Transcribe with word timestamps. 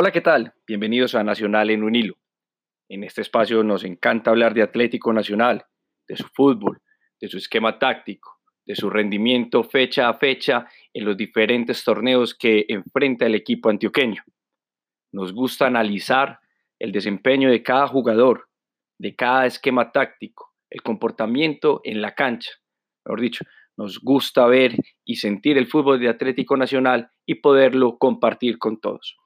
Hola, 0.00 0.12
¿qué 0.12 0.20
tal? 0.20 0.54
Bienvenidos 0.64 1.16
a 1.16 1.24
Nacional 1.24 1.70
en 1.70 1.82
un 1.82 1.96
hilo. 1.96 2.14
En 2.88 3.02
este 3.02 3.20
espacio 3.20 3.64
nos 3.64 3.82
encanta 3.82 4.30
hablar 4.30 4.54
de 4.54 4.62
Atlético 4.62 5.12
Nacional, 5.12 5.64
de 6.06 6.14
su 6.14 6.28
fútbol, 6.28 6.80
de 7.20 7.26
su 7.26 7.36
esquema 7.36 7.80
táctico, 7.80 8.38
de 8.64 8.76
su 8.76 8.90
rendimiento 8.90 9.64
fecha 9.64 10.08
a 10.08 10.14
fecha 10.14 10.68
en 10.94 11.04
los 11.04 11.16
diferentes 11.16 11.82
torneos 11.82 12.32
que 12.32 12.64
enfrenta 12.68 13.26
el 13.26 13.34
equipo 13.34 13.70
antioqueño. 13.70 14.22
Nos 15.10 15.32
gusta 15.32 15.66
analizar 15.66 16.38
el 16.78 16.92
desempeño 16.92 17.50
de 17.50 17.64
cada 17.64 17.88
jugador, 17.88 18.50
de 18.98 19.16
cada 19.16 19.46
esquema 19.46 19.90
táctico, 19.90 20.54
el 20.70 20.80
comportamiento 20.80 21.80
en 21.82 22.02
la 22.02 22.14
cancha. 22.14 22.52
Mejor 23.04 23.20
dicho, 23.20 23.44
nos 23.76 23.98
gusta 23.98 24.46
ver 24.46 24.76
y 25.04 25.16
sentir 25.16 25.58
el 25.58 25.66
fútbol 25.66 25.98
de 25.98 26.08
Atlético 26.08 26.56
Nacional 26.56 27.10
y 27.26 27.34
poderlo 27.34 27.98
compartir 27.98 28.58
con 28.58 28.80
todos. 28.80 29.17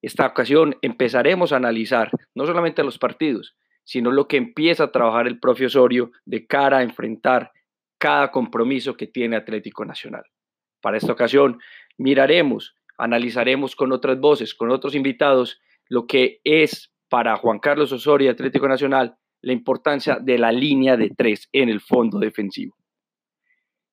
Esta 0.00 0.26
ocasión 0.26 0.76
empezaremos 0.82 1.52
a 1.52 1.56
analizar 1.56 2.10
no 2.34 2.46
solamente 2.46 2.84
los 2.84 2.98
partidos, 2.98 3.56
sino 3.84 4.10
lo 4.10 4.28
que 4.28 4.36
empieza 4.36 4.84
a 4.84 4.92
trabajar 4.92 5.26
el 5.26 5.40
profesorio 5.40 6.12
de 6.24 6.46
cara 6.46 6.78
a 6.78 6.82
enfrentar 6.82 7.52
cada 7.98 8.30
compromiso 8.30 8.96
que 8.96 9.06
tiene 9.06 9.36
Atlético 9.36 9.84
Nacional. 9.84 10.24
Para 10.80 10.98
esta 10.98 11.12
ocasión 11.12 11.58
miraremos, 11.96 12.76
analizaremos 12.96 13.74
con 13.74 13.92
otras 13.92 14.20
voces, 14.20 14.54
con 14.54 14.70
otros 14.70 14.94
invitados, 14.94 15.60
lo 15.88 16.06
que 16.06 16.40
es 16.44 16.92
para 17.08 17.36
Juan 17.36 17.58
Carlos 17.58 17.90
Osorio 17.92 18.26
y 18.26 18.30
Atlético 18.30 18.68
Nacional 18.68 19.16
la 19.40 19.52
importancia 19.52 20.18
de 20.20 20.38
la 20.38 20.52
línea 20.52 20.96
de 20.96 21.10
tres 21.10 21.48
en 21.52 21.68
el 21.68 21.80
fondo 21.80 22.18
defensivo. 22.18 22.76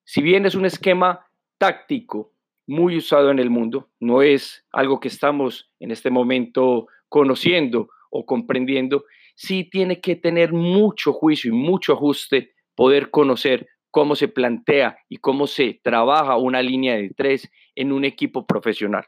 Si 0.03 0.21
bien 0.21 0.45
es 0.45 0.55
un 0.55 0.65
esquema 0.65 1.25
táctico 1.57 2.34
muy 2.67 2.97
usado 2.97 3.31
en 3.31 3.39
el 3.39 3.49
mundo, 3.49 3.89
no 3.99 4.21
es 4.21 4.65
algo 4.71 4.99
que 4.99 5.07
estamos 5.07 5.71
en 5.79 5.91
este 5.91 6.09
momento 6.09 6.87
conociendo 7.09 7.89
o 8.09 8.25
comprendiendo, 8.25 9.05
sí 9.35 9.69
tiene 9.69 10.01
que 10.01 10.15
tener 10.15 10.53
mucho 10.53 11.13
juicio 11.13 11.53
y 11.53 11.55
mucho 11.55 11.93
ajuste, 11.93 12.53
poder 12.75 13.09
conocer 13.09 13.67
cómo 13.91 14.15
se 14.15 14.27
plantea 14.27 14.97
y 15.07 15.17
cómo 15.17 15.47
se 15.47 15.79
trabaja 15.81 16.35
una 16.37 16.61
línea 16.61 16.95
de 16.95 17.11
tres 17.15 17.49
en 17.75 17.91
un 17.91 18.03
equipo 18.03 18.45
profesional. 18.45 19.05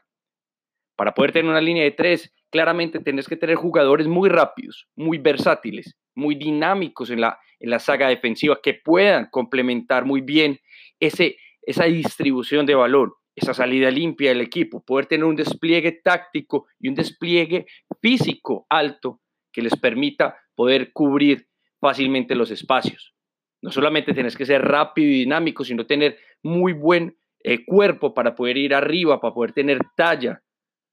Para 0.96 1.14
poder 1.14 1.32
tener 1.32 1.50
una 1.50 1.60
línea 1.60 1.84
de 1.84 1.90
tres, 1.90 2.32
claramente 2.50 3.00
tienes 3.00 3.28
que 3.28 3.36
tener 3.36 3.56
jugadores 3.56 4.06
muy 4.06 4.28
rápidos, 4.28 4.88
muy 4.96 5.18
versátiles, 5.18 5.96
muy 6.14 6.34
dinámicos 6.34 7.10
en 7.10 7.20
la, 7.20 7.38
en 7.60 7.70
la 7.70 7.78
saga 7.78 8.08
defensiva, 8.08 8.60
que 8.62 8.74
puedan 8.74 9.28
complementar 9.30 10.04
muy 10.04 10.22
bien 10.22 10.58
ese, 10.98 11.36
esa 11.62 11.84
distribución 11.84 12.64
de 12.64 12.74
valor 12.74 13.17
esa 13.38 13.54
salida 13.54 13.90
limpia 13.90 14.30
del 14.30 14.40
equipo, 14.40 14.84
poder 14.84 15.06
tener 15.06 15.24
un 15.24 15.36
despliegue 15.36 15.92
táctico 15.92 16.66
y 16.78 16.88
un 16.88 16.94
despliegue 16.94 17.66
físico 18.00 18.66
alto 18.68 19.20
que 19.52 19.62
les 19.62 19.76
permita 19.76 20.36
poder 20.54 20.92
cubrir 20.92 21.48
fácilmente 21.80 22.34
los 22.34 22.50
espacios. 22.50 23.14
No 23.62 23.70
solamente 23.70 24.14
tienes 24.14 24.36
que 24.36 24.46
ser 24.46 24.62
rápido 24.62 25.08
y 25.08 25.20
dinámico, 25.20 25.64
sino 25.64 25.86
tener 25.86 26.18
muy 26.42 26.72
buen 26.72 27.16
eh, 27.40 27.64
cuerpo 27.64 28.14
para 28.14 28.34
poder 28.34 28.56
ir 28.56 28.74
arriba, 28.74 29.20
para 29.20 29.34
poder 29.34 29.52
tener 29.52 29.78
talla, 29.96 30.42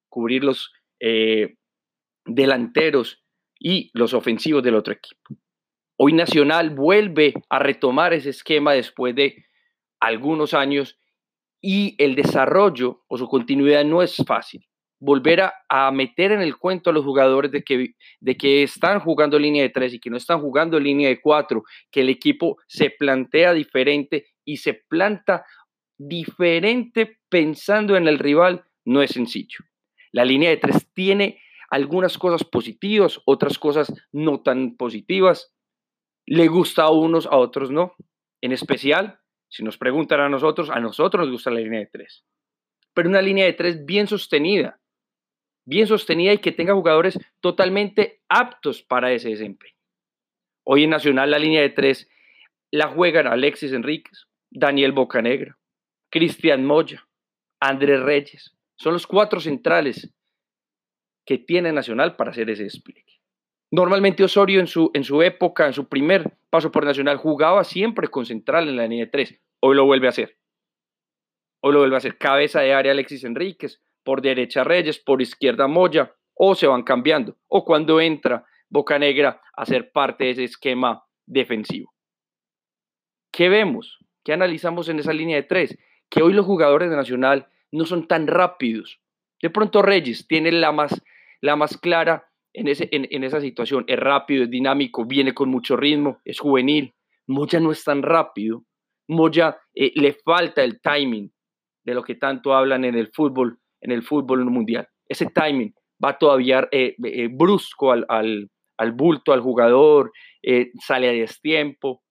cubrir 0.09 0.43
los 0.43 0.71
eh, 0.99 1.55
delanteros 2.25 3.23
y 3.59 3.91
los 3.93 4.13
ofensivos 4.13 4.63
del 4.63 4.75
otro 4.75 4.93
equipo. 4.93 5.35
Hoy 5.97 6.13
Nacional 6.13 6.71
vuelve 6.71 7.33
a 7.49 7.59
retomar 7.59 8.13
ese 8.13 8.29
esquema 8.29 8.73
después 8.73 9.15
de 9.15 9.45
algunos 9.99 10.53
años 10.53 10.99
y 11.65 11.95
el 11.97 12.13
desarrollo 12.13 13.01
o 13.07 13.17
su 13.17 13.27
continuidad 13.27 13.83
no 13.83 14.03
es 14.03 14.17
fácil. 14.17 14.63
Volver 14.99 15.41
a, 15.67 15.91
meter 15.91 16.31
en 16.31 16.41
el 16.41 16.57
cuento 16.57 16.91
a 16.91 16.93
los 16.93 17.03
jugadores 17.03 17.51
de 17.51 17.63
que, 17.63 17.95
de 18.19 18.37
que 18.37 18.61
están 18.61 18.99
jugando 18.99 19.39
línea 19.39 19.63
de 19.63 19.71
tres 19.71 19.91
y 19.91 19.99
que 19.99 20.11
no 20.11 20.17
están 20.17 20.41
jugando 20.41 20.79
línea 20.79 21.09
de 21.09 21.19
cuatro, 21.19 21.63
que 21.89 22.01
el 22.01 22.09
equipo 22.09 22.57
se 22.67 22.91
plantea 22.91 23.53
diferente 23.53 24.27
y 24.45 24.57
se 24.57 24.75
planta 24.75 25.43
diferente 25.97 27.17
pensando 27.29 27.97
en 27.97 28.07
el 28.07 28.19
rival, 28.19 28.63
no 28.85 29.01
es 29.01 29.09
sencillo. 29.09 29.65
La 30.11 30.23
línea 30.23 30.51
de 30.51 30.57
tres 30.57 30.87
tiene 30.93 31.39
algunas 31.71 32.19
cosas 32.19 32.43
positivas, 32.43 33.19
otras 33.25 33.57
cosas 33.57 33.91
no 34.11 34.41
tan 34.41 34.77
positivas. 34.77 35.51
Le 36.27 36.47
gusta 36.47 36.83
a 36.83 36.91
unos, 36.91 37.25
a 37.25 37.37
otros 37.37 37.71
no. 37.71 37.95
En 38.39 38.51
especial, 38.51 39.19
si 39.55 39.63
nos 39.63 39.77
preguntan 39.77 40.19
a 40.19 40.27
nosotros, 40.27 40.69
a 40.69 40.81
nosotros 40.81 41.23
nos 41.23 41.31
gusta 41.31 41.49
la 41.49 41.61
línea 41.61 41.79
de 41.79 41.85
tres. 41.85 42.25
Pero 42.93 43.07
una 43.07 43.21
línea 43.21 43.45
de 43.45 43.53
tres 43.53 43.85
bien 43.85 44.05
sostenida, 44.05 44.81
bien 45.65 45.87
sostenida 45.87 46.33
y 46.33 46.39
que 46.39 46.51
tenga 46.51 46.73
jugadores 46.73 47.17
totalmente 47.39 48.21
aptos 48.27 48.83
para 48.83 49.13
ese 49.13 49.29
desempeño. 49.29 49.77
Hoy 50.65 50.83
en 50.83 50.89
Nacional 50.89 51.31
la 51.31 51.39
línea 51.39 51.61
de 51.61 51.69
tres 51.69 52.09
la 52.69 52.89
juegan 52.89 53.27
Alexis 53.27 53.71
Enríquez, 53.71 54.27
Daniel 54.51 54.91
Bocanegra, 54.91 55.57
Cristian 56.11 56.65
Moya, 56.65 57.07
Andrés 57.61 58.01
Reyes. 58.01 58.57
Son 58.75 58.91
los 58.91 59.07
cuatro 59.07 59.39
centrales 59.39 60.13
que 61.25 61.37
tiene 61.37 61.71
Nacional 61.71 62.17
para 62.17 62.31
hacer 62.31 62.49
ese 62.49 62.63
despliegue. 62.63 63.21
Normalmente 63.71 64.21
Osorio 64.21 64.59
en 64.59 64.67
su, 64.67 64.91
en 64.93 65.05
su 65.05 65.21
época, 65.21 65.65
en 65.65 65.73
su 65.73 65.87
primer 65.87 66.37
paso 66.49 66.73
por 66.73 66.83
Nacional, 66.83 67.15
jugaba 67.15 67.63
siempre 67.63 68.09
con 68.09 68.25
central 68.25 68.67
en 68.67 68.75
la 68.75 68.83
línea 68.83 69.05
de 69.05 69.11
tres. 69.11 69.44
Hoy 69.67 69.75
lo 69.75 69.85
vuelve 69.85 70.05
a 70.05 70.11
hacer. 70.11 70.37
Hoy 71.61 71.73
lo 71.73 71.79
vuelve 71.79 71.95
a 71.95 71.97
hacer. 71.97 72.19
Cabeza 72.19 72.61
de 72.61 72.75
área 72.75 72.91
Alexis 72.91 73.23
Enríquez, 73.23 73.81
por 74.03 74.21
derecha 74.21 74.63
Reyes, 74.63 74.99
por 74.99 75.23
izquierda 75.23 75.67
Moya, 75.67 76.13
o 76.35 76.53
se 76.53 76.67
van 76.67 76.83
cambiando. 76.83 77.35
O 77.47 77.65
cuando 77.65 77.99
entra 77.99 78.45
Boca 78.69 78.99
Negra 78.99 79.41
a 79.55 79.65
ser 79.65 79.91
parte 79.91 80.25
de 80.25 80.29
ese 80.29 80.43
esquema 80.43 81.03
defensivo. 81.25 81.95
¿Qué 83.31 83.49
vemos? 83.49 83.97
¿Qué 84.23 84.33
analizamos 84.33 84.87
en 84.87 84.99
esa 84.99 85.13
línea 85.13 85.37
de 85.37 85.47
tres? 85.47 85.75
Que 86.11 86.21
hoy 86.21 86.33
los 86.33 86.45
jugadores 86.45 86.91
de 86.91 86.95
Nacional 86.95 87.47
no 87.71 87.85
son 87.85 88.07
tan 88.07 88.27
rápidos. 88.27 89.01
De 89.41 89.49
pronto 89.49 89.81
Reyes 89.81 90.27
tiene 90.27 90.51
la 90.51 90.71
más, 90.73 91.03
la 91.41 91.55
más 91.55 91.79
clara 91.79 92.29
en, 92.53 92.67
ese, 92.67 92.87
en, 92.91 93.23
esa 93.23 93.41
situación. 93.41 93.83
Es 93.87 93.97
rápido, 93.97 94.43
es 94.43 94.51
dinámico, 94.51 95.05
viene 95.05 95.33
con 95.33 95.49
mucho 95.49 95.75
ritmo, 95.75 96.19
es 96.23 96.39
juvenil. 96.39 96.93
Moya 97.25 97.59
no 97.59 97.71
es 97.71 97.83
tan 97.83 98.03
rápido. 98.03 98.63
Moya 99.07 99.57
eh, 99.73 99.91
le 99.95 100.13
falta 100.13 100.63
el 100.63 100.81
timing 100.81 101.31
de 101.83 101.93
lo 101.93 102.03
que 102.03 102.15
tanto 102.15 102.53
hablan 102.53 102.85
en 102.85 102.95
el 102.95 103.11
fútbol, 103.13 103.59
en 103.81 103.91
el 103.91 104.03
fútbol 104.03 104.43
mundial. 104.45 104.87
Ese 105.07 105.27
timing 105.27 105.73
va 106.03 106.17
todavía 106.17 106.67
eh, 106.71 106.95
eh, 107.03 107.29
brusco 107.31 107.91
al, 107.91 108.05
al, 108.09 108.49
al, 108.77 108.91
bulto, 108.91 109.33
al 109.33 109.41
jugador, 109.41 110.11
sale 110.79 111.09
a 111.09 111.11
destiempo. 111.11 112.01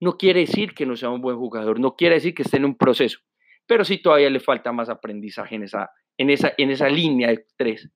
No 0.00 0.16
quiere 0.16 0.40
decir 0.40 0.74
que 0.74 0.86
no 0.86 0.96
sea 0.96 1.10
un 1.10 1.20
buen 1.20 1.36
jugador, 1.36 1.80
no 1.80 1.96
quiere 1.96 2.16
decir 2.16 2.34
que 2.34 2.42
esté 2.42 2.58
en 2.58 2.66
un 2.66 2.76
proceso, 2.76 3.18
pero 3.66 3.84
sí 3.84 3.98
todavía 3.98 4.30
le 4.30 4.40
falta 4.40 4.70
más 4.72 4.88
aprendizaje 4.88 5.56
en 5.56 5.64
esa, 5.64 5.90
en 6.18 6.30
esa, 6.30 6.52
en 6.56 6.70
esa 6.70 6.88
línea 6.88 7.28
de 7.28 7.44
tres 7.56 7.90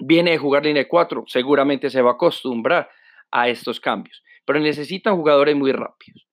viene 0.00 0.32
de 0.32 0.38
jugar 0.38 0.64
línea 0.64 0.82
de 0.82 0.88
4, 0.88 1.24
seguramente 1.26 1.90
se 1.90 2.02
va 2.02 2.10
a 2.10 2.14
acostumbrar 2.14 2.88
a 3.30 3.48
estos 3.48 3.80
cambios, 3.80 4.22
pero 4.44 4.60
necesitan 4.60 5.16
jugadores 5.16 5.56
muy 5.56 5.72
rápidos, 5.72 6.26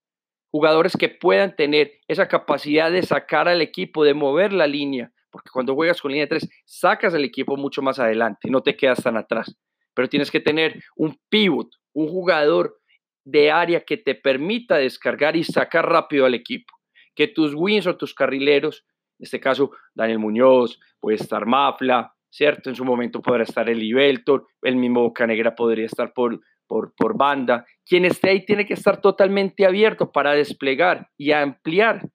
jugadores 0.54 0.96
que 0.96 1.10
puedan 1.10 1.56
tener 1.56 1.94
esa 2.08 2.28
capacidad 2.28 2.92
de 2.92 3.02
sacar 3.02 3.48
al 3.48 3.64
equipo, 3.64 4.04
de 4.04 4.14
mover 4.14 4.54
la 4.54 4.68
línea, 4.68 5.12
porque 5.32 5.50
cuando 5.52 5.74
juegas 5.74 6.00
con 6.00 6.12
línea 6.12 6.26
de 6.26 6.40
3, 6.40 6.50
sacas 6.64 7.16
al 7.16 7.24
equipo 7.24 7.58
mucho 7.58 7.82
más 7.82 7.98
adelante, 7.98 8.52
no 8.52 8.62
te 8.62 8.78
quedas 8.78 9.02
tan 9.02 9.18
atrás, 9.18 9.58
pero 9.96 10.08
tienes 10.08 10.30
que 10.30 10.40
tener 10.40 10.84
un 10.96 11.20
pivot, 11.30 11.70
un 11.94 12.08
jugador 12.08 12.78
de 13.26 13.50
área 13.50 13.82
que 13.82 13.98
te 13.98 14.14
permita 14.14 14.78
descargar 14.78 15.36
y 15.36 15.44
sacar 15.44 15.90
rápido 15.90 16.28
al 16.28 16.36
equipo, 16.36 16.72
que 17.16 17.28
tus 17.28 17.56
wins 17.56 17.88
o 17.88 17.98
tus 17.98 18.14
carrileros, 18.14 18.86
en 19.18 19.24
este 19.24 19.40
caso 19.40 19.72
Daniel 19.96 20.20
Muñoz, 20.20 20.80
puede 21.00 21.18
estar 21.18 21.48
Mafla, 21.48 22.14
¿cierto? 22.30 22.70
En 22.70 22.76
su 22.76 22.86
momento 22.86 23.24
podrá 23.24 23.42
estar 23.42 23.68
el 23.70 23.82
Ibeltor, 23.82 24.46
el 24.62 24.76
mismo 24.76 25.02
Bocanegra 25.02 25.56
podría 25.56 25.88
estar 25.88 26.14
por, 26.14 26.40
por, 26.68 26.94
por 26.96 27.18
banda. 27.18 27.66
Quien 27.86 28.06
esté 28.06 28.30
ahí 28.30 28.46
tiene 28.46 28.66
que 28.66 28.74
estar 28.74 29.02
totalmente 29.02 29.66
abierto 29.66 30.12
para 30.12 30.34
desplegar 30.34 31.10
y 31.18 31.32
ampliar 31.32 32.10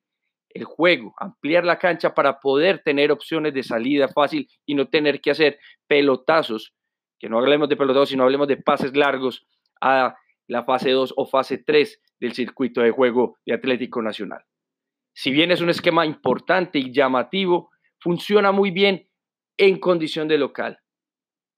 el 0.51 0.65
juego, 0.65 1.15
ampliar 1.19 1.65
la 1.65 1.79
cancha 1.79 2.15
para 2.15 2.41
poder 2.41 2.83
tener 2.83 3.13
opciones 3.13 3.55
de 3.55 3.63
salida 3.63 4.09
fácil 4.09 4.49
y 4.67 4.75
no 4.75 4.89
tener 4.89 5.21
que 5.21 5.31
hacer 5.31 5.59
pelotazos, 5.87 6.75
que 7.19 7.29
no 7.29 7.39
hablemos 7.39 7.69
de 7.69 7.77
pelotazos, 7.77 8.11
sino 8.11 8.25
hablemos 8.25 8.49
de 8.49 8.57
pases 8.57 8.97
largos 8.97 9.47
a 9.81 10.17
la 10.47 10.65
fase 10.65 10.91
2 10.91 11.15
o 11.17 11.27
fase 11.27 11.59
3 11.59 12.01
del 12.21 12.33
circuito 12.33 12.81
de 12.81 12.91
juego 12.91 13.37
de 13.45 13.55
Atlético 13.55 14.03
Nacional. 14.03 14.43
Si 15.15 15.31
bien 15.31 15.51
es 15.51 15.61
un 15.61 15.69
esquema 15.69 16.07
importante 16.07 16.79
y 16.79 16.93
llamativo, 16.93 17.71
funciona 18.01 18.53
muy 18.53 18.71
bien 18.71 19.09
en 19.57 19.79
condición 19.79 20.29
de 20.29 20.39
local. 20.39 20.79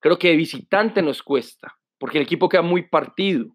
Creo 0.00 0.19
que 0.19 0.28
de 0.28 0.36
visitante 0.36 1.02
nos 1.02 1.22
cuesta, 1.22 1.78
porque 2.00 2.19
el 2.19 2.25
equipo 2.25 2.49
queda 2.49 2.62
muy 2.62 2.88
partido. 2.88 3.47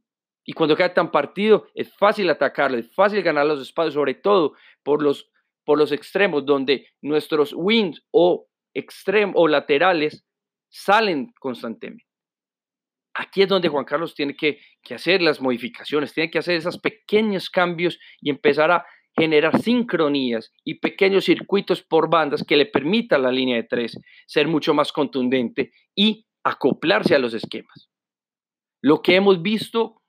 Y 0.45 0.53
cuando 0.53 0.77
queda 0.77 0.93
tan 0.93 1.11
partido, 1.11 1.65
es 1.73 1.91
fácil 1.97 2.29
atacarlo, 2.29 2.77
es 2.77 2.93
fácil 2.93 3.23
ganar 3.23 3.47
los 3.47 3.59
espacios, 3.59 3.95
sobre 3.95 4.13
todo 4.13 4.53
por 4.83 5.01
los, 5.01 5.31
por 5.65 5.79
los 5.79 5.91
extremos, 5.91 6.45
donde 6.45 6.87
nuestros 7.01 7.51
wings 7.53 8.05
o, 8.11 8.47
extremos 8.73 9.33
o 9.35 9.47
laterales 9.47 10.23
salen 10.69 11.33
constantemente. 11.39 12.05
Aquí 13.15 13.41
es 13.41 13.47
donde 13.49 13.69
Juan 13.69 13.85
Carlos 13.85 14.13
tiene 14.13 14.35
que, 14.35 14.59
hacer 14.93 15.21
las 15.21 15.41
modificaciones, 15.41 16.13
tiene 16.13 16.29
que 16.29 16.37
hacer 16.37 16.57
esos 16.57 16.77
pequeños 16.77 17.49
cambios 17.49 17.97
y 18.21 18.29
empezar 18.29 18.69
a 18.69 18.85
generar 19.17 19.59
sincronías 19.59 20.51
y 20.63 20.79
pequeños 20.79 21.25
circuitos 21.25 21.81
por 21.81 22.09
bandas 22.09 22.43
que 22.43 22.57
le 22.57 22.67
permitan 22.67 23.21
a 23.21 23.23
la 23.23 23.31
línea 23.31 23.55
de 23.55 23.63
tres 23.63 23.97
ser 24.27 24.47
mucho 24.47 24.73
más 24.73 24.91
contundente 24.91 25.71
y 25.95 26.27
acoplarse 26.43 27.15
a 27.15 27.19
los 27.19 27.33
esquemas. 27.33 27.89
Lo 28.85 29.01
que 29.01 29.15
hemos 29.15 29.41
visto 29.41 30.03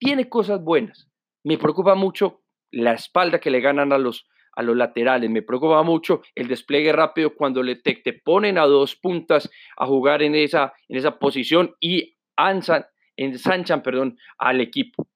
tiene 0.00 0.28
cosas 0.28 0.60
buenas. 0.60 1.08
Me 1.44 1.58
preocupa 1.58 1.94
mucho 1.94 2.42
la 2.72 2.92
espalda 2.92 3.38
que 3.38 3.52
le 3.52 3.60
ganan 3.60 3.92
a 3.92 3.98
los, 3.98 4.26
a 4.56 4.64
los 4.64 4.76
laterales. 4.76 5.30
Me 5.30 5.42
preocupa 5.42 5.80
mucho 5.84 6.22
el 6.34 6.48
despliegue 6.48 6.92
rápido 6.92 7.36
cuando 7.36 7.62
le 7.62 7.76
te, 7.76 7.94
ponen 8.24 8.58
a 8.58 8.66
dos 8.66 8.96
puntas 8.96 9.48
a 9.76 9.86
jugar 9.86 10.24
en 10.24 10.34
esa, 10.34 10.74
en 10.88 10.96
esa 10.96 11.20
posición 11.20 11.76
y 11.78 12.16
ensanchan 12.36 13.84
perdón, 13.84 14.18
al 14.38 14.60
equipo. 14.60 15.06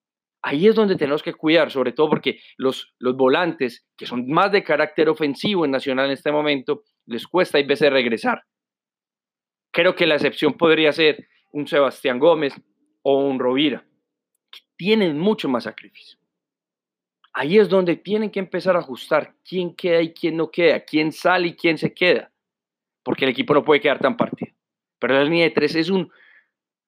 Ahí 0.41 0.69
es 0.69 0.77
donde 0.77 0.95
tenemos 0.95 1.25
que 1.25 1.35
cuidar, 1.35 1.73
sobre 1.73 1.91
todo 1.91 2.11
porque 2.11 2.39
los, 2.59 2.95
los 3.01 3.17
volantes, 3.17 3.89
que 3.97 4.07
son 4.07 4.29
más 4.29 4.53
de 4.53 4.63
carácter 4.63 5.09
ofensivo 5.09 5.65
en 5.65 5.73
Nacional 5.73 6.07
en 6.07 6.13
este 6.13 6.31
momento, 6.31 6.85
les 7.07 7.27
cuesta 7.27 7.59
a 7.59 7.63
veces 7.65 7.91
regresar. 7.91 8.45
Creo 9.73 9.97
que 9.97 10.07
la 10.07 10.15
excepción 10.15 10.53
podría 10.53 10.93
ser 10.93 11.27
un 11.51 11.67
Sebastián 11.67 12.21
Gómez 12.21 12.55
o 13.03 13.19
un 13.19 13.39
Rovira, 13.39 13.85
que 14.51 14.61
tienen 14.77 15.19
mucho 15.19 15.49
más 15.49 15.65
sacrificio. 15.65 16.19
Ahí 17.33 17.59
es 17.59 17.69
donde 17.69 17.97
tienen 17.97 18.31
que 18.31 18.41
empezar 18.41 18.77
a 18.77 18.81
ajustar 18.81 19.35
quién 19.49 19.75
queda 19.75 20.03
y 20.03 20.13
quién 20.13 20.37
no 20.37 20.51
queda, 20.51 20.81
quién 20.81 21.13
sale 21.13 21.49
y 21.49 21.57
quién 21.57 21.79
se 21.79 21.95
queda, 21.95 22.33
porque 23.03 23.25
el 23.25 23.31
equipo 23.31 23.55
no 23.55 23.65
puede 23.65 23.81
quedar 23.81 24.01
tan 24.01 24.17
partido. 24.17 24.53
Pero 24.99 25.15
la 25.15 25.25
línea 25.25 25.45
de 25.45 25.51
tres 25.51 25.75
es 25.77 25.91
un 25.91 26.11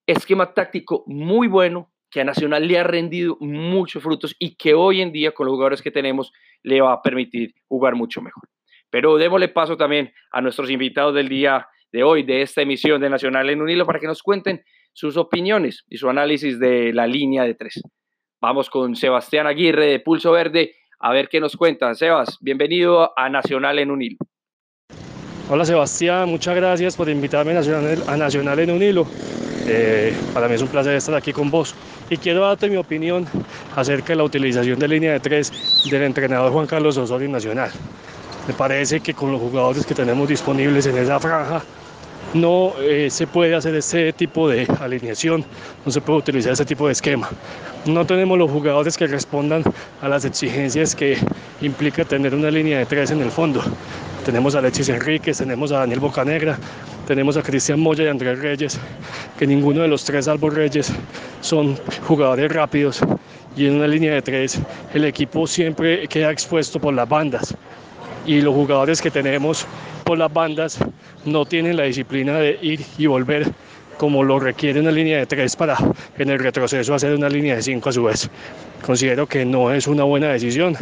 esquema 0.07 0.53
táctico 0.53 1.05
muy 1.07 1.49
bueno 1.49 1.93
que 2.11 2.21
a 2.21 2.25
Nacional 2.25 2.69
le 2.69 2.79
ha 2.79 2.85
rendido 2.85 3.39
muchos 3.41 4.03
frutos 4.03 4.37
y 4.39 4.57
que 4.57 4.75
hoy 4.75 5.01
en 5.01 5.13
día 5.13 5.33
con 5.33 5.47
los 5.47 5.53
jugadores 5.53 5.81
que 5.81 5.91
tenemos 5.91 6.33
le 6.63 6.81
va 6.81 6.93
a 6.93 7.03
permitir 7.03 7.55
jugar 7.69 7.95
mucho 7.95 8.21
mejor. 8.21 8.49
Pero 8.91 9.17
démosle 9.17 9.49
paso 9.49 9.79
también 9.79 10.13
a 10.31 10.43
nuestros 10.43 10.69
invitados 10.71 11.15
del 11.15 11.29
día 11.29 11.67
de 11.91 12.03
hoy, 12.03 12.23
de 12.23 12.43
esta 12.43 12.61
emisión 12.61 13.01
de 13.01 13.09
Nacional 13.09 13.49
en 13.49 13.63
un 13.63 13.71
hilo, 13.71 13.87
para 13.87 13.99
que 13.99 14.07
nos 14.07 14.23
cuenten 14.23 14.63
sus 14.93 15.17
opiniones 15.17 15.85
y 15.89 15.99
su 15.99 16.09
análisis 16.09 16.59
de 16.59 16.93
la 16.93 17.07
línea 17.07 17.45
de 17.45 17.55
tres. 17.55 17.83
Vamos 18.41 18.69
con 18.71 18.97
Sebastián 18.97 19.47
Aguirre 19.47 19.87
de 19.87 20.01
Pulso 20.01 20.33
Verde 20.33 20.75
a 20.99 21.13
ver 21.13 21.29
qué 21.29 21.41
nos 21.41 21.57
cuentan. 21.57 21.97
Sebas, 21.97 22.39
bienvenido 22.41 23.13
a 23.19 23.29
Nacional 23.29 23.79
en 23.79 23.91
un 23.91 24.03
hilo. 24.03 24.19
Hola 25.51 25.65
Sebastián, 25.65 26.29
muchas 26.29 26.55
gracias 26.55 26.97
por 26.97 27.09
invitarme 27.09 27.53
a 27.53 28.17
Nacional 28.17 28.59
en 28.61 28.71
un 28.71 28.83
hilo. 28.83 29.07
Eh, 29.67 30.15
para 30.35 30.49
mí 30.49 30.55
es 30.55 30.63
un 30.63 30.69
placer 30.69 30.95
estar 30.95 31.15
aquí 31.15 31.33
con 31.33 31.51
vos 31.51 31.75
y 32.11 32.17
quiero 32.17 32.41
darte 32.41 32.69
mi 32.69 32.77
opinión 32.77 33.27
acerca 33.77 34.09
de 34.09 34.17
la 34.17 34.25
utilización 34.25 34.79
de 34.79 34.89
línea 34.89 35.13
de 35.13 35.21
tres 35.21 35.53
del 35.91 36.03
entrenador 36.03 36.53
Juan 36.53 36.67
Carlos 36.67 36.97
Osorio 36.97 37.29
Nacional. 37.29 37.71
Me 38.47 38.55
parece 38.55 39.01
que 39.01 39.15
con 39.15 39.31
los 39.31 39.41
jugadores 39.41 39.87
que 39.87 39.95
tenemos 39.95 40.29
disponibles 40.29 40.87
en 40.87 40.99
esa 40.99 41.21
franja 41.21 41.63
no 42.35 42.73
eh, 42.81 43.09
se 43.11 43.27
puede 43.27 43.55
hacer 43.55 43.75
ese 43.75 44.13
tipo 44.13 44.49
de 44.49 44.67
alineación, 44.81 45.45
no 45.85 45.93
se 45.93 46.01
puede 46.01 46.21
utilizar 46.21 46.53
ese 46.53 46.65
tipo 46.65 46.87
de 46.87 46.93
esquema. 46.93 47.29
No 47.85 48.07
tenemos 48.07 48.39
los 48.39 48.51
jugadores 48.51 48.97
que 48.97 49.07
respondan 49.07 49.63
a 50.01 50.09
las 50.09 50.25
exigencias 50.25 50.95
que 50.95 51.19
implica 51.61 52.05
tener 52.05 52.35
una 52.35 52.51
línea 52.51 52.79
de 52.79 52.87
tres 52.87 53.11
en 53.11 53.21
el 53.21 53.31
fondo. 53.31 53.63
Tenemos 54.25 54.55
a 54.55 54.61
Alexis 54.61 54.89
Enríquez, 54.89 55.39
tenemos 55.39 55.73
a 55.73 55.79
Daniel 55.79 55.99
Bocanegra, 55.99 56.57
tenemos 57.07 57.37
a 57.37 57.43
Cristian 57.43 57.81
Moya 57.81 58.05
y 58.05 58.09
Andrés 58.09 58.39
Reyes, 58.39 58.79
que 59.37 59.47
ninguno 59.47 59.83
de 59.83 59.89
los 59.89 60.05
tres, 60.05 60.27
salvo 60.27 60.49
Reyes, 60.49 60.93
son 61.41 61.77
jugadores 62.07 62.53
rápidos. 62.53 63.01
Y 63.57 63.67
en 63.67 63.75
una 63.75 63.89
línea 63.89 64.15
de 64.15 64.23
tres, 64.23 64.61
el 64.95 65.05
equipo 65.05 65.47
siempre 65.47 66.07
queda 66.07 66.31
expuesto 66.31 66.79
por 66.79 66.95
las 66.95 67.09
bandas. 67.09 67.55
Y 68.25 68.41
los 68.41 68.55
jugadores 68.55 69.03
que 69.03 69.11
tenemos 69.11 69.67
por 70.13 70.19
las 70.19 70.31
bandas 70.35 70.79
no 71.25 71.47
tienen 71.47 71.75
la 71.75 71.85
disciplina 71.85 72.37
de 72.37 72.59
ir 72.61 72.81
y 72.99 73.07
volver 73.07 73.47
como 73.97 74.23
lo 74.23 74.39
requiere 74.39 74.79
una 74.79 74.91
línea 74.91 75.17
de 75.17 75.25
tres 75.25 75.57
para 75.57 75.79
en 76.19 76.29
el 76.29 76.39
retroceso 76.39 76.93
hacer 76.93 77.15
una 77.15 77.31
línea 77.31 77.57
de 77.57 77.63
cinco 77.63 77.89
a 77.89 77.93
su 77.93 78.05
vez. 78.05 78.29
Considero 78.85 79.27
que 79.27 79.47
no 79.47 79.73
es 79.73 79.87
una 79.87 80.05
buena 80.05 80.29
decisión, 80.29 80.77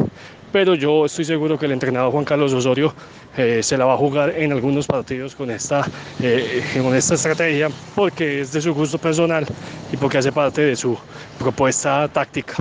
pero 0.50 0.74
yo 0.74 1.06
estoy 1.06 1.24
seguro 1.24 1.56
que 1.56 1.66
el 1.66 1.70
entrenador 1.70 2.10
Juan 2.10 2.24
Carlos 2.24 2.52
Osorio 2.52 2.92
eh, 3.36 3.62
se 3.62 3.78
la 3.78 3.84
va 3.84 3.94
a 3.94 3.96
jugar 3.96 4.30
en 4.36 4.50
algunos 4.50 4.88
partidos 4.88 5.36
con 5.36 5.48
esta, 5.52 5.86
eh, 6.20 6.64
con 6.82 6.92
esta 6.96 7.14
estrategia 7.14 7.68
porque 7.94 8.40
es 8.40 8.52
de 8.52 8.60
su 8.60 8.74
gusto 8.74 8.98
personal 8.98 9.46
y 9.92 9.96
porque 9.96 10.18
hace 10.18 10.32
parte 10.32 10.62
de 10.62 10.74
su 10.74 10.98
propuesta 11.38 12.08
táctica. 12.08 12.56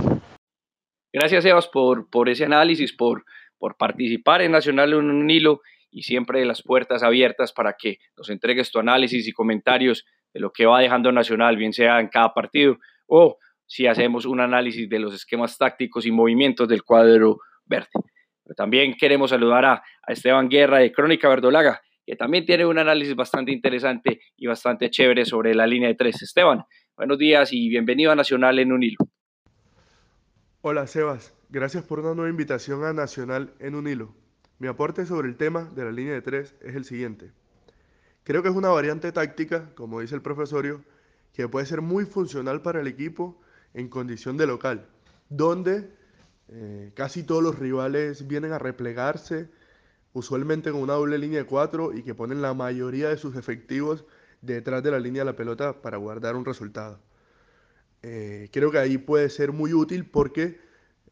Gracias, 1.12 1.42
Sebas, 1.42 1.66
por, 1.66 2.08
por 2.08 2.28
ese 2.28 2.44
análisis, 2.44 2.92
por, 2.92 3.24
por 3.58 3.76
participar 3.76 4.42
en 4.42 4.52
Nacional 4.52 4.92
en 4.92 5.10
un 5.10 5.28
hilo 5.28 5.62
y 5.90 6.02
siempre 6.02 6.44
las 6.44 6.62
puertas 6.62 7.02
abiertas 7.02 7.52
para 7.52 7.74
que 7.78 7.98
nos 8.16 8.30
entregues 8.30 8.70
tu 8.70 8.78
análisis 8.78 9.26
y 9.26 9.32
comentarios 9.32 10.04
de 10.32 10.40
lo 10.40 10.52
que 10.52 10.66
va 10.66 10.80
dejando 10.80 11.12
Nacional, 11.12 11.56
bien 11.56 11.72
sea 11.72 12.00
en 12.00 12.08
cada 12.08 12.32
partido 12.32 12.78
o 13.06 13.38
si 13.66 13.86
hacemos 13.86 14.26
un 14.26 14.40
análisis 14.40 14.88
de 14.88 14.98
los 14.98 15.14
esquemas 15.14 15.56
tácticos 15.58 16.06
y 16.06 16.10
movimientos 16.10 16.68
del 16.68 16.82
cuadro 16.82 17.38
verde. 17.64 17.88
También 18.56 18.94
queremos 18.98 19.30
saludar 19.30 19.64
a, 19.64 19.82
Esteban 20.08 20.48
Guerra 20.48 20.78
de 20.78 20.90
Crónica 20.90 21.28
Verdolaga, 21.28 21.80
que 22.04 22.16
también 22.16 22.44
tiene 22.44 22.66
un 22.66 22.78
análisis 22.78 23.14
bastante 23.14 23.52
interesante 23.52 24.20
y 24.36 24.48
bastante 24.48 24.90
chévere 24.90 25.24
sobre 25.24 25.54
la 25.54 25.68
línea 25.68 25.88
de 25.88 25.94
tres. 25.94 26.20
Esteban, 26.20 26.64
buenos 26.96 27.16
días 27.16 27.52
y 27.52 27.68
bienvenido 27.68 28.10
a 28.10 28.16
Nacional 28.16 28.58
en 28.58 28.72
un 28.72 28.82
hilo. 28.82 28.98
Hola 30.62 30.88
Sebas, 30.88 31.32
gracias 31.48 31.84
por 31.84 32.00
una 32.00 32.14
nueva 32.14 32.28
invitación 32.28 32.84
a 32.84 32.92
Nacional 32.92 33.54
en 33.60 33.76
un 33.76 33.86
hilo. 33.86 34.16
Mi 34.60 34.68
aporte 34.68 35.06
sobre 35.06 35.26
el 35.26 35.38
tema 35.38 35.64
de 35.74 35.84
la 35.84 35.90
línea 35.90 36.12
de 36.12 36.20
tres 36.20 36.54
es 36.60 36.76
el 36.76 36.84
siguiente. 36.84 37.32
Creo 38.24 38.42
que 38.42 38.50
es 38.50 38.54
una 38.54 38.68
variante 38.68 39.10
táctica, 39.10 39.70
como 39.74 40.02
dice 40.02 40.14
el 40.14 40.20
profesorio, 40.20 40.84
que 41.32 41.48
puede 41.48 41.64
ser 41.64 41.80
muy 41.80 42.04
funcional 42.04 42.60
para 42.60 42.82
el 42.82 42.86
equipo 42.86 43.40
en 43.72 43.88
condición 43.88 44.36
de 44.36 44.46
local, 44.46 44.86
donde 45.30 45.88
eh, 46.48 46.92
casi 46.94 47.22
todos 47.22 47.42
los 47.42 47.58
rivales 47.58 48.26
vienen 48.26 48.52
a 48.52 48.58
replegarse, 48.58 49.48
usualmente 50.12 50.70
con 50.70 50.82
una 50.82 50.92
doble 50.92 51.16
línea 51.16 51.38
de 51.38 51.46
cuatro 51.46 51.94
y 51.94 52.02
que 52.02 52.14
ponen 52.14 52.42
la 52.42 52.52
mayoría 52.52 53.08
de 53.08 53.16
sus 53.16 53.36
efectivos 53.36 54.04
detrás 54.42 54.82
de 54.82 54.90
la 54.90 55.00
línea 55.00 55.22
de 55.22 55.30
la 55.30 55.36
pelota 55.36 55.80
para 55.80 55.96
guardar 55.96 56.36
un 56.36 56.44
resultado. 56.44 57.00
Eh, 58.02 58.50
creo 58.52 58.70
que 58.70 58.78
ahí 58.78 58.98
puede 58.98 59.30
ser 59.30 59.52
muy 59.52 59.72
útil 59.72 60.04
porque 60.04 60.60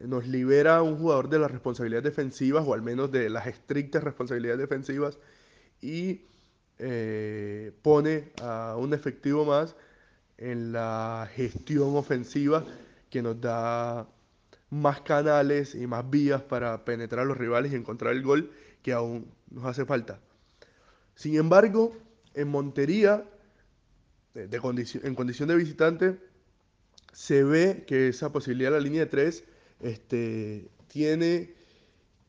nos 0.00 0.26
libera 0.26 0.76
a 0.76 0.82
un 0.82 0.96
jugador 0.96 1.28
de 1.28 1.38
las 1.38 1.50
responsabilidades 1.50 2.04
defensivas 2.04 2.64
o 2.66 2.74
al 2.74 2.82
menos 2.82 3.10
de 3.10 3.28
las 3.30 3.46
estrictas 3.46 4.04
responsabilidades 4.04 4.60
defensivas 4.60 5.18
y 5.80 6.22
eh, 6.78 7.72
pone 7.82 8.30
a 8.40 8.76
un 8.78 8.94
efectivo 8.94 9.44
más 9.44 9.74
en 10.36 10.72
la 10.72 11.28
gestión 11.34 11.96
ofensiva 11.96 12.64
que 13.10 13.22
nos 13.22 13.40
da 13.40 14.06
más 14.70 15.00
canales 15.00 15.74
y 15.74 15.86
más 15.86 16.08
vías 16.08 16.42
para 16.42 16.84
penetrar 16.84 17.22
a 17.22 17.28
los 17.28 17.36
rivales 17.36 17.72
y 17.72 17.76
encontrar 17.76 18.14
el 18.14 18.22
gol 18.22 18.52
que 18.82 18.92
aún 18.92 19.32
nos 19.50 19.64
hace 19.64 19.84
falta. 19.84 20.20
Sin 21.16 21.36
embargo, 21.36 21.96
en 22.34 22.48
Montería, 22.48 23.24
en 24.34 25.14
condición 25.16 25.48
de 25.48 25.56
visitante, 25.56 26.18
se 27.12 27.42
ve 27.42 27.84
que 27.88 28.08
esa 28.08 28.30
posibilidad 28.30 28.70
de 28.70 28.76
la 28.76 28.82
línea 28.82 29.00
de 29.00 29.10
tres 29.10 29.44
este, 29.80 30.68
tiene 30.88 31.54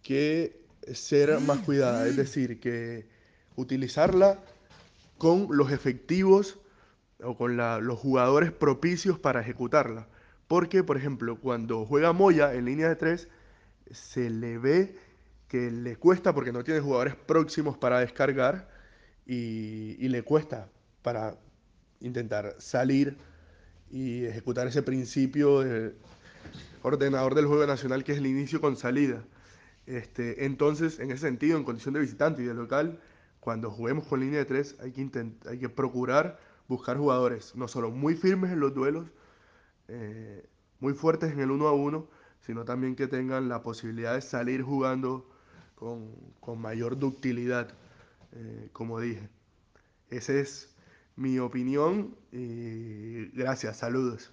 que 0.02 0.60
ser 0.94 1.40
más 1.40 1.60
cuidada, 1.60 2.08
es 2.08 2.16
decir, 2.16 2.60
que 2.60 3.08
utilizarla 3.56 4.40
con 5.18 5.48
los 5.52 5.72
efectivos 5.72 6.58
o 7.22 7.36
con 7.36 7.58
los 7.58 8.00
jugadores 8.00 8.52
propicios 8.52 9.20
para 9.20 9.42
ejecutarla. 9.42 10.08
Porque, 10.48 10.84
por 10.84 10.98
ejemplo, 10.98 11.40
cuando 11.40 11.86
juega 11.86 12.14
Moya 12.14 12.54
en 12.54 12.66
línea 12.66 12.90
de 12.90 12.96
tres, 12.96 13.28
se 13.92 14.30
le 14.30 14.58
ve 14.58 14.96
que 15.48 15.72
le 15.72 15.96
cuesta 15.96 16.34
porque 16.34 16.52
no 16.52 16.64
tiene 16.64 16.80
jugadores 16.80 17.16
próximos 17.16 17.78
para 17.78 18.00
descargar 18.00 18.70
y, 19.26 20.08
le 20.08 20.24
cuesta 20.24 20.70
para 21.02 21.38
intentar 22.00 22.56
salir 22.60 23.18
y 23.92 24.26
ejecutar 24.26 24.68
ese 24.68 24.82
principio 24.82 25.62
de 25.62 25.94
ordenador 26.82 27.36
del 27.36 27.46
juego 27.46 27.66
nacional 27.66 28.04
que 28.04 28.14
es 28.14 28.18
el 28.20 28.28
inicio 28.28 28.62
con 28.62 28.78
salida. 28.78 29.24
Este, 29.86 30.46
entonces, 30.46 31.00
en 31.00 31.12
ese 31.12 31.22
sentido, 31.22 31.58
en 31.58 31.64
condición 31.64 31.94
de 31.94 32.02
visitante 32.02 32.44
y 32.44 32.46
de 32.46 32.54
local, 32.54 33.00
cuando 33.40 33.72
juguemos 33.72 34.06
con 34.06 34.20
línea 34.20 34.40
de 34.40 34.46
tres, 34.46 34.76
hay 34.80 34.92
que, 34.92 35.32
hay 35.48 35.60
que 35.60 35.70
procurar 35.70 36.40
buscar 36.70 36.98
jugadores 36.98 37.56
no 37.56 37.68
solo 37.68 37.90
muy 37.90 38.16
firmes 38.16 38.52
en 38.52 38.60
los 38.60 38.74
duelos, 38.74 39.08
eh, 39.88 40.48
muy 40.80 40.94
fuertes 40.94 41.34
en 41.34 41.40
el 41.40 41.52
uno 41.52 41.68
a 41.68 41.74
uno, 41.74 42.08
sino 42.42 42.64
también 42.64 42.96
que 42.96 43.08
tengan 43.08 43.50
la 43.50 43.64
posibilidad 43.64 44.14
de 44.14 44.22
salir 44.22 44.62
jugando 44.62 45.28
con, 45.76 46.62
mayor 46.62 46.98
ductilidad, 46.98 47.74
eh, 48.34 48.70
como 48.74 49.00
dije. 49.00 49.30
Ese 50.10 50.42
es 50.42 50.76
mi 51.16 51.40
opinión. 51.40 52.16
Eh, 52.32 53.32
gracias, 53.34 53.78
saludos. 53.78 54.32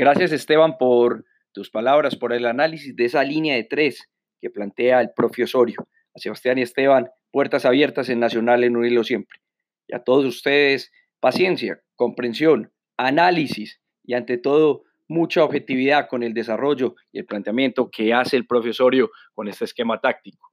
Gracias 0.00 0.32
Esteban 0.32 0.78
por 0.78 1.26
tus 1.52 1.68
palabras, 1.68 2.16
por 2.16 2.32
el 2.32 2.46
análisis 2.46 2.96
de 2.96 3.04
esa 3.04 3.22
línea 3.22 3.56
de 3.56 3.64
tres 3.64 4.08
que 4.40 4.48
plantea 4.48 5.02
el 5.02 5.10
propio. 5.14 5.44
A 5.44 6.18
Sebastián 6.18 6.56
y 6.56 6.62
Esteban, 6.62 7.10
puertas 7.30 7.66
abiertas 7.66 8.08
en 8.08 8.18
Nacional 8.18 8.64
en 8.64 8.78
un 8.78 8.86
hilo 8.86 9.04
siempre. 9.04 9.40
Y 9.86 9.94
a 9.94 10.02
todos 10.02 10.24
ustedes, 10.24 10.90
paciencia, 11.20 11.82
comprensión, 11.96 12.72
análisis 12.96 13.78
y 14.02 14.14
ante 14.14 14.38
todo 14.38 14.84
mucha 15.06 15.44
objetividad 15.44 16.08
con 16.08 16.22
el 16.22 16.32
desarrollo 16.32 16.94
y 17.12 17.18
el 17.18 17.26
planteamiento 17.26 17.90
que 17.90 18.14
hace 18.14 18.38
el 18.38 18.46
profesorio 18.46 19.10
con 19.34 19.48
este 19.48 19.66
esquema 19.66 20.00
táctico. 20.00 20.50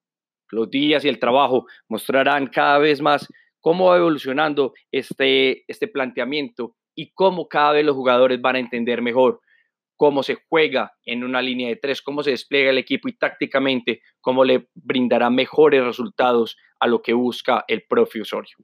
Los 0.51 0.69
días 0.69 1.05
y 1.05 1.07
el 1.07 1.19
trabajo 1.19 1.67
mostrarán 1.87 2.47
cada 2.47 2.79
vez 2.79 2.99
más 2.99 3.25
cómo 3.61 3.85
va 3.85 3.95
evolucionando 3.95 4.73
este, 4.91 5.63
este 5.71 5.87
planteamiento 5.87 6.75
y 6.97 7.11
cómo 7.13 7.47
cada 7.47 7.73
vez 7.73 7.85
los 7.85 7.95
jugadores 7.95 8.41
van 8.41 8.55
a 8.55 8.59
entender 8.59 9.03
mejor 9.03 9.39
cómo 9.95 10.23
se 10.23 10.37
juega 10.49 10.93
en 11.05 11.23
una 11.23 11.41
línea 11.41 11.69
de 11.69 11.75
tres, 11.75 12.01
cómo 12.01 12.23
se 12.23 12.31
despliega 12.31 12.71
el 12.71 12.79
equipo 12.79 13.07
y 13.07 13.13
tácticamente 13.13 14.01
cómo 14.19 14.43
le 14.43 14.67
brindará 14.73 15.29
mejores 15.29 15.83
resultados 15.83 16.57
a 16.79 16.87
lo 16.87 17.01
que 17.03 17.13
busca 17.13 17.63
el 17.67 17.83
propio 17.83 18.23
Osorio. 18.23 18.57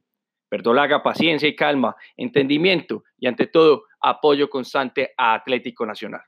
Verdolaga, 0.50 1.04
paciencia 1.04 1.48
y 1.48 1.56
calma, 1.56 1.96
entendimiento 2.18 3.04
y 3.20 3.28
ante 3.28 3.48
todo 3.48 3.84
apoyo 4.02 4.50
constante 4.50 5.12
a 5.16 5.36
Atlético 5.36 5.86
Nacional. 5.86 6.22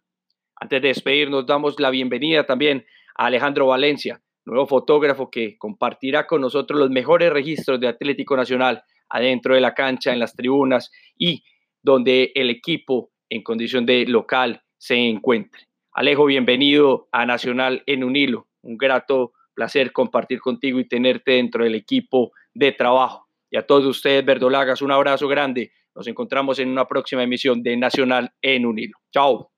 Antes 0.55 0.81
de 0.81 0.87
despedirnos, 0.89 1.45
damos 1.45 1.79
la 1.79 1.89
bienvenida 1.89 2.45
también 2.45 2.85
a 3.15 3.25
Alejandro 3.25 3.67
Valencia, 3.67 4.21
nuevo 4.45 4.67
fotógrafo 4.67 5.31
que 5.31 5.57
compartirá 5.57 6.27
con 6.27 6.41
nosotros 6.41 6.79
los 6.79 6.91
mejores 6.91 7.33
registros 7.33 7.79
de 7.79 7.87
Atlético 7.87 8.37
Nacional 8.37 8.83
adentro 9.09 9.55
de 9.55 9.61
la 9.61 9.73
cancha, 9.73 10.13
en 10.13 10.19
las 10.19 10.35
tribunas 10.35 10.91
y 11.17 11.43
donde 11.85 12.31
el 12.33 12.49
equipo 12.49 13.11
en 13.29 13.43
condición 13.43 13.85
de 13.85 14.07
local 14.07 14.63
se 14.75 14.95
encuentre. 14.95 15.67
Alejo, 15.93 16.25
bienvenido 16.25 17.07
a 17.11 17.27
Nacional 17.27 17.83
en 17.85 18.03
un 18.03 18.15
hilo. 18.15 18.47
Un 18.63 18.75
grato 18.75 19.33
placer 19.53 19.93
compartir 19.93 20.41
contigo 20.41 20.79
y 20.79 20.87
tenerte 20.87 21.33
dentro 21.33 21.63
del 21.63 21.75
equipo 21.75 22.31
de 22.55 22.71
trabajo. 22.71 23.27
Y 23.51 23.57
a 23.57 23.67
todos 23.67 23.85
ustedes, 23.85 24.25
verdolagas, 24.25 24.81
un 24.81 24.91
abrazo 24.91 25.27
grande. 25.27 25.71
Nos 25.93 26.07
encontramos 26.07 26.57
en 26.57 26.69
una 26.69 26.87
próxima 26.87 27.21
emisión 27.21 27.61
de 27.61 27.77
Nacional 27.77 28.33
en 28.41 28.65
un 28.65 28.79
hilo. 28.79 28.97
Chao. 29.13 29.54